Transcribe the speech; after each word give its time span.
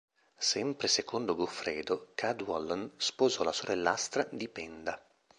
Sempre 0.39 0.87
secondo 0.87 1.35
Goffredo, 1.35 2.11
Cadwallon 2.15 2.93
sposò 2.97 3.43
la 3.43 3.51
sorellastra 3.51 4.27
di 4.31 4.49
Penda. 4.49 4.99